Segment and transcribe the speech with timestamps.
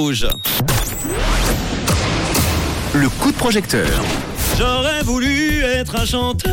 [0.00, 0.28] Rouge.
[2.94, 3.88] Le coup de projecteur.
[4.56, 6.52] J'aurais voulu être un chanteur.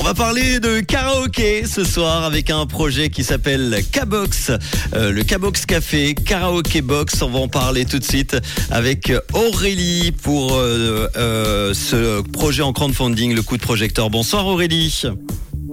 [0.00, 4.50] On va parler de karaoké ce soir avec un projet qui s'appelle K-Box,
[4.96, 7.22] euh, le K-Box Café, Karaoké Box.
[7.22, 8.36] On va en parler tout de suite
[8.72, 14.10] avec Aurélie pour euh, euh, ce projet en crowdfunding, le coup de projecteur.
[14.10, 15.02] Bonsoir Aurélie.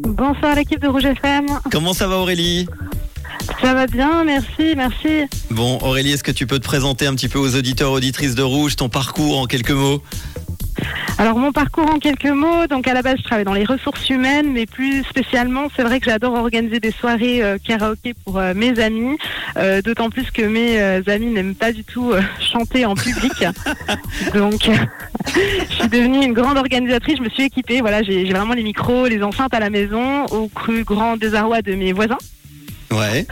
[0.03, 1.47] Bonsoir l'équipe de Rouge FM.
[1.71, 2.67] Comment ça va Aurélie?
[3.61, 5.23] Ça va bien, merci, merci.
[5.49, 8.43] Bon Aurélie, est-ce que tu peux te présenter un petit peu aux auditeurs, auditrices de
[8.43, 10.01] Rouge, ton parcours en quelques mots?
[11.17, 14.09] Alors mon parcours en quelques mots, donc à la base je travaille dans les ressources
[14.09, 18.53] humaines, mais plus spécialement c'est vrai que j'adore organiser des soirées euh, karaoké pour euh,
[18.55, 19.17] mes amis,
[19.57, 23.45] euh, d'autant plus que mes amis n'aiment pas du tout chanter en public.
[24.33, 24.61] donc
[25.35, 29.07] je suis devenue une grande organisatrice, je me suis équipée, voilà, j'ai vraiment les micros,
[29.07, 32.17] les enceintes à la maison, au cru grand désarroi de mes voisins.
[32.93, 33.25] Ouais.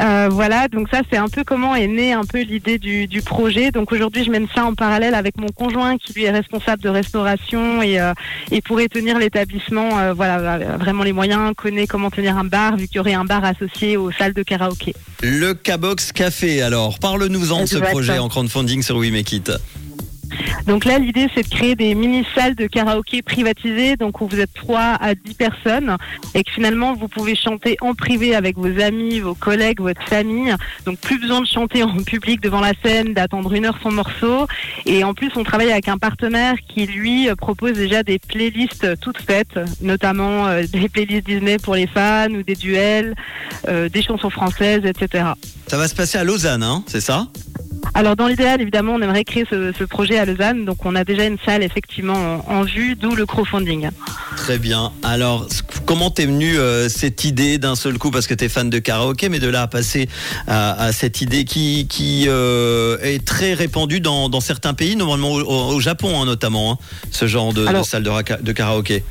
[0.00, 3.22] Euh, voilà, donc ça c'est un peu comment est née un peu l'idée du, du
[3.22, 3.70] projet.
[3.70, 6.88] Donc aujourd'hui je mène ça en parallèle avec mon conjoint qui lui est responsable de
[6.88, 8.14] restauration et, euh,
[8.50, 12.88] et pourrait tenir l'établissement, euh, voilà, vraiment les moyens, connaît comment tenir un bar vu
[12.88, 14.94] qu'il y aurait un bar associé aux salles de karaoké.
[15.22, 19.52] Le K-Box Café, alors, parle-nous-en de ce projet en crowdfunding sur We Make It.
[20.66, 24.52] Donc là l'idée c'est de créer des mini-salles de karaoké privatisées, donc où vous êtes
[24.54, 25.96] 3 à 10 personnes
[26.34, 30.54] et que finalement vous pouvez chanter en privé avec vos amis, vos collègues, votre famille.
[30.86, 34.46] Donc plus besoin de chanter en public devant la scène, d'attendre une heure son morceau.
[34.86, 39.20] Et en plus on travaille avec un partenaire qui lui propose déjà des playlists toutes
[39.20, 43.14] faites, notamment euh, des playlists Disney pour les fans ou des duels,
[43.68, 45.24] euh, des chansons françaises, etc.
[45.66, 47.28] Ça va se passer à Lausanne, hein, c'est ça?
[47.94, 51.04] Alors dans l'idéal, évidemment, on aimerait créer ce, ce projet à Lausanne, donc on a
[51.04, 53.90] déjà une salle effectivement en, en vue, d'où le crowdfunding.
[54.36, 54.92] Très bien.
[55.02, 55.46] Alors,
[55.84, 58.10] comment t'es venue euh, cette idée d'un seul coup?
[58.10, 60.08] Parce que t'es fan de karaoké, mais de là à passer
[60.46, 65.32] à, à cette idée qui, qui euh, est très répandue dans, dans certains pays, normalement
[65.32, 66.78] au, Japon hein, notamment, hein,
[67.10, 69.04] ce genre de, salle de karaoké.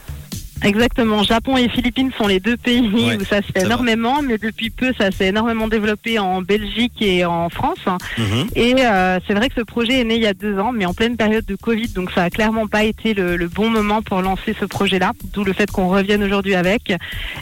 [0.64, 1.24] Exactement.
[1.24, 3.66] Japon et Philippines sont les deux pays Ouais, où ça se fait va.
[3.66, 7.80] énormément, mais depuis peu, ça s'est énormément développé en Belgique et en France.
[8.18, 8.48] Mhm.
[8.56, 10.86] Et euh, c'est vrai que ce projet est né il y a deux ans, mais
[10.86, 14.02] en pleine période de Covid, donc ça a clairement pas été le, le bon moment
[14.02, 16.94] pour lancer ce projet-là, d'où le fait qu'on revienne aujourd'hui avec.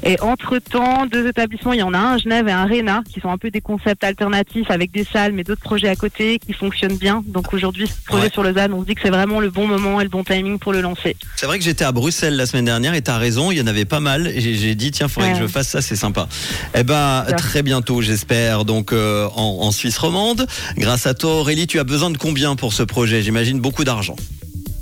[0.03, 3.19] Et entre-temps, deux établissements, il y en a un à Genève et un Réna, qui
[3.19, 6.53] sont un peu des concepts alternatifs avec des salles, mais d'autres projets à côté qui
[6.53, 7.23] fonctionnent bien.
[7.27, 8.29] Donc aujourd'hui, ce projet Ouais.
[8.31, 10.59] sur Lausanne, on se dit que c'est vraiment le bon moment et le bon timing
[10.59, 11.15] pour le lancer.
[11.37, 13.65] C'est vrai que j'étais à Bruxelles la semaine dernière et t'as raison, il y en
[13.65, 14.31] avait pas mal.
[14.37, 15.39] J'ai- dit, tiens, faudrait Ouais.
[15.39, 16.27] que je fasse ça, c'est sympa.
[16.75, 20.45] Eh ben, très bientôt, j'espère, donc euh, en, en Suisse romande.
[20.77, 23.23] Grâce à toi, Aurélie, tu as besoin de combien pour ce projet?
[23.23, 24.15] J'imagine beaucoup d'argent.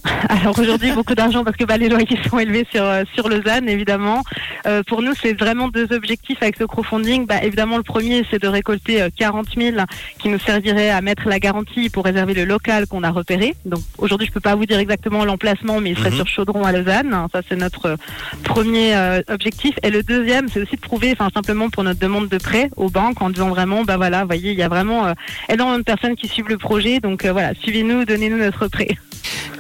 [0.29, 3.69] Alors aujourd'hui, beaucoup d'argent parce que bah, les loyers sont élevés sur, euh, sur Lausanne,
[3.69, 4.23] évidemment.
[4.65, 7.25] Euh, pour nous, c'est vraiment deux objectifs avec ce crowdfunding.
[7.25, 9.77] Bah, évidemment, le premier, c'est de récolter euh, 40 000
[10.19, 13.55] qui nous servirait à mettre la garantie pour réserver le local qu'on a repéré.
[13.65, 16.15] Donc aujourd'hui, je peux pas vous dire exactement l'emplacement, mais il serait Mhm.
[16.15, 17.15] sur Chaudron à Lausanne.
[17.31, 17.95] Ça, c'est notre euh,
[18.43, 19.75] premier euh, objectif.
[19.83, 22.89] Et le deuxième, c'est aussi de prouver, enfin simplement pour notre demande de prêt aux
[22.89, 25.13] banques en disant vraiment, bah voilà, voyez, il y a vraiment euh,
[25.49, 26.99] énormément de personnes qui suivent le projet.
[26.99, 28.89] Donc euh, voilà, suivez-nous, donnez-nous notre prêt.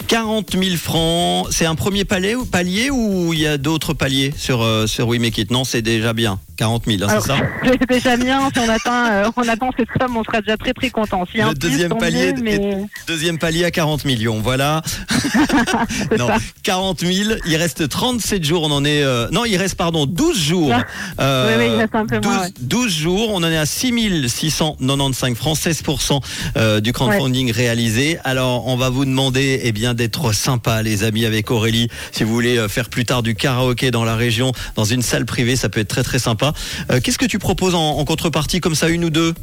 [0.07, 4.33] 40 000 francs, c'est un premier palier ou palier ou il y a d'autres paliers
[4.37, 6.39] sur euh, sur We Make It Non, c'est déjà bien.
[6.57, 8.49] 40 000, hein, c'est ça C'est déjà bien.
[8.53, 11.23] Si on atteint, euh, on atteint cette somme, on sera déjà très très content.
[11.33, 14.81] Le plus, deuxième palier mieux, mais Deuxième palier à 40 millions, voilà.
[15.89, 16.37] c'est non, ça.
[16.63, 19.03] 40 000, il reste 37 jours, on en est...
[19.03, 20.71] euh, non, il reste, pardon, 12 jours.
[20.73, 20.83] Ah.
[21.21, 22.53] Euh, Oui, oui, il reste un peu 12, moins, ouais.
[22.59, 26.21] 12 jours, on en est à 6 695 francs, 16%
[26.57, 28.17] euh, du crowdfunding réalisé.
[28.23, 31.89] Alors, on va vous demander eh bien d'être sympa, les amis, avec Aurélie.
[32.11, 35.55] Si vous voulez faire plus tard du karaoké dans la région, dans une salle privée,
[35.55, 36.46] ça peut être très très sympa.
[36.91, 39.33] Euh, Qu'est-ce que tu proposes en, en contrepartie, comme ça, une ou deux?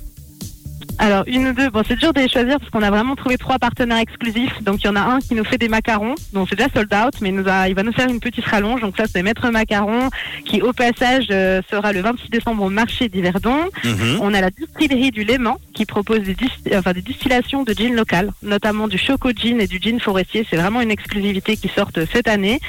[0.98, 3.36] Alors une ou deux, bon c'est dur de les choisir parce qu'on a vraiment trouvé
[3.36, 4.62] trois partenaires exclusifs.
[4.62, 6.92] Donc il y en a un qui nous fait des macarons, donc c'est déjà sold
[6.94, 8.80] out, mais il, nous a, il va nous faire une petite rallonge.
[8.80, 10.08] Donc ça c'est Maître Macaron
[10.44, 13.56] qui au passage euh, sera le 26 décembre au marché d'Yverdon.
[13.84, 14.18] Mhm.
[14.20, 17.94] On a la distillerie du Léman qui propose des, dis- enfin, des distillations de gin
[17.94, 20.46] local, notamment du choco gin et du gin forestier.
[20.48, 22.60] C'est vraiment une exclusivité qui sort cette année.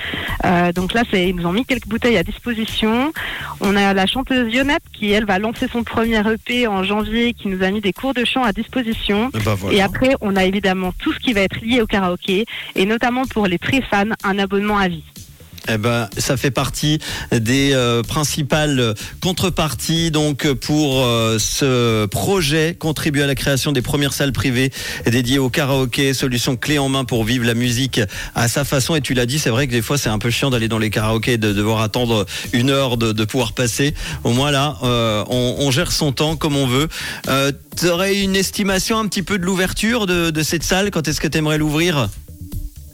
[0.45, 3.13] Euh, donc là, ils nous ont mis quelques bouteilles à disposition.
[3.61, 7.47] On a la chanteuse Yonette qui, elle, va lancer son premier EP en janvier, qui
[7.49, 9.29] nous a mis des cours de chant à disposition.
[9.33, 9.77] Eh ben, voilà.
[9.77, 12.45] Et après, on a évidemment tout ce qui va être lié au karaoké,
[12.75, 15.03] et notamment pour les très fans, un abonnement à vie.
[15.67, 16.99] Eh ben, ça fait partie
[17.31, 24.13] des euh, principales contreparties donc pour euh, ce projet contribuer à la création des premières
[24.13, 24.71] salles privées
[25.07, 27.99] dédiées au karaoké, solution clé en main pour vivre la musique
[28.35, 28.95] à sa façon.
[28.95, 30.79] Et tu l'as dit, c'est vrai que des fois c'est un peu chiant d'aller dans
[30.79, 33.95] les karaokés, de devoir attendre une heure de, pouvoir passer.
[34.23, 36.87] Au moins là, euh, on, gère son temps comme on veut.
[37.75, 40.91] tu aurais une estimation un petit peu de l'ouverture de, de cette salle?
[40.91, 42.07] Quand est-ce que tu aimerais l'ouvrir?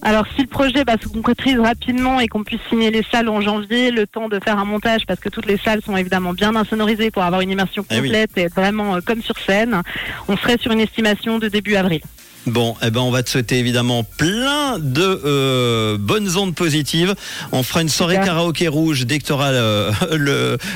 [0.01, 3.41] Alors si le projet bah, se concrétise rapidement et qu'on puisse signer les salles en
[3.41, 6.55] janvier, le temps de faire un montage parce que toutes les salles sont évidemment bien
[6.55, 9.81] insonorisées pour avoir une immersion eh complète et être vraiment euh, comme sur scène,
[10.27, 12.01] on serait sur une estimation de début avril.
[12.47, 17.13] Bon, eh ben on va te souhaiter évidemment plein de euh, bonnes ondes positives.
[17.51, 19.51] On fera une soirée karaoké rouge dès que tu auras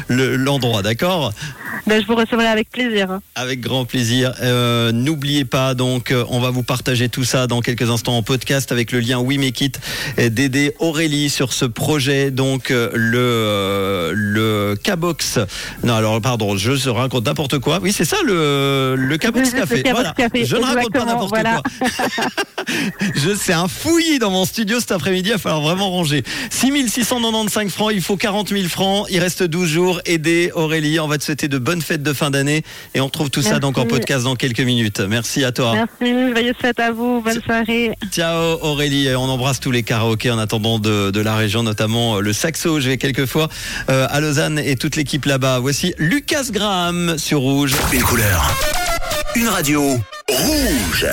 [0.09, 1.33] l'endroit, d'accord?
[1.87, 3.19] Ben, je vous recevrai avec plaisir.
[3.35, 4.33] Avec grand plaisir.
[4.41, 8.23] Euh, n'oubliez pas, donc, euh, on va vous partager tout ça dans quelques instants en
[8.23, 9.79] podcast avec le lien We Make It
[10.17, 12.31] d'aider Aurélie sur ce projet.
[12.31, 15.39] Donc, euh, le, le Cabox.
[15.83, 17.79] Non, alors, pardon, je raconte n'importe quoi.
[17.81, 19.83] Oui, c'est ça, le, le Cabox Café.
[19.91, 20.13] voilà.
[20.33, 21.61] Je ne raconte pas n'importe quoi.
[23.15, 25.29] je c'est un fouillis dans mon studio cet après-midi.
[25.29, 26.23] Il va falloir vraiment ranger.
[26.49, 29.07] 6695 francs, il faut 40 000 francs.
[29.09, 30.01] Il reste 12 jours.
[30.05, 30.99] Aider Aurélie.
[30.99, 32.63] On va te souhaiter de bonnes bonne fête de fin d'année
[32.93, 35.01] et on trouve tout ça donc en podcast dans quelques minutes.
[35.01, 35.73] Merci à toi.
[35.73, 37.91] Merci, joyeuse fête à vous, bonne soirée.
[38.11, 42.31] Ciao Aurélie, on embrasse tous les karaokés en attendant de, la région, notamment euh, le
[42.31, 43.49] Saxo, je vais quelquefois
[43.89, 45.59] euh, à Lausanne et toute l'équipe là-bas.
[45.59, 47.75] Voici Lucas Graham sur Rouge.
[47.91, 48.55] Une couleur,
[49.35, 49.81] une radio,
[50.29, 51.07] Rouge.